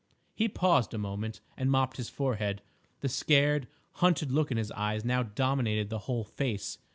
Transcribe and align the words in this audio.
He 0.33 0.49
paused 0.49 0.95
a 0.95 0.97
moment 0.97 1.41
and 1.55 1.69
mopped 1.69 1.97
his 1.97 2.09
forehead. 2.09 2.63
The 3.01 3.07
scared, 3.07 3.67
hunted 3.91 4.31
look 4.31 4.49
in 4.49 4.57
his 4.57 4.71
eyes 4.71 5.05
now 5.05 5.21
dominated 5.21 5.91
the 5.91 5.99
whole 6.09 6.23
face. 6.23 6.79